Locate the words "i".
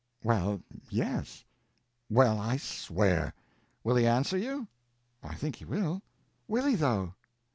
2.39-2.57, 5.21-5.35